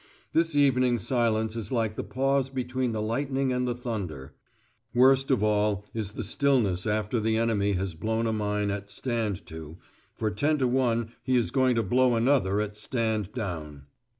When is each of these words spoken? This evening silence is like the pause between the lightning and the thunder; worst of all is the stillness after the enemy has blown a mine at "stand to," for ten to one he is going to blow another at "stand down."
This 0.33 0.55
evening 0.55 0.97
silence 0.97 1.55
is 1.55 1.71
like 1.71 1.95
the 1.95 2.03
pause 2.03 2.49
between 2.49 2.91
the 2.91 3.03
lightning 3.03 3.53
and 3.53 3.67
the 3.67 3.75
thunder; 3.75 4.33
worst 4.95 5.29
of 5.29 5.43
all 5.43 5.85
is 5.93 6.13
the 6.13 6.23
stillness 6.23 6.87
after 6.87 7.19
the 7.19 7.37
enemy 7.37 7.73
has 7.73 7.93
blown 7.93 8.25
a 8.25 8.33
mine 8.33 8.71
at 8.71 8.89
"stand 8.89 9.45
to," 9.45 9.77
for 10.15 10.31
ten 10.31 10.57
to 10.57 10.67
one 10.67 11.11
he 11.21 11.35
is 11.37 11.51
going 11.51 11.75
to 11.75 11.83
blow 11.83 12.15
another 12.15 12.59
at 12.61 12.75
"stand 12.77 13.31
down." 13.33 13.83